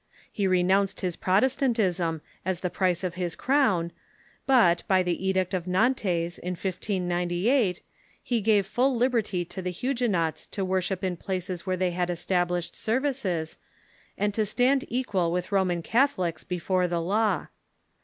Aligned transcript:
He 0.31 0.47
re 0.47 0.63
nounced 0.63 1.01
his 1.01 1.15
Protestantism, 1.15 2.23
as 2.43 2.61
the 2.61 2.71
price 2.71 3.03
of 3.03 3.13
his 3.13 3.35
crown; 3.35 3.91
but, 4.47 4.81
by 4.87 5.03
the 5.03 5.23
Edict 5.27 5.53
of 5.53 5.67
Nantes, 5.67 6.39
in 6.39 6.53
1598, 6.55 7.81
he 8.23 8.41
gave 8.41 8.65
full 8.65 8.95
liberty 8.95 9.45
to 9.45 9.61
the 9.61 9.69
Hu 9.71 9.93
guenots 9.93 10.49
to 10.49 10.65
worship 10.65 11.03
in 11.03 11.17
places 11.17 11.67
where 11.67 11.77
they 11.77 11.91
had 11.91 12.09
established 12.09 12.75
ser 12.75 12.99
vices, 12.99 13.57
and 14.17 14.33
to 14.33 14.43
stand 14.43 14.85
equal 14.87 15.31
with 15.31 15.51
Roman 15.51 15.83
Catholics 15.83 16.43
before 16.43 16.87
the 16.87 16.99
law. 16.99 17.49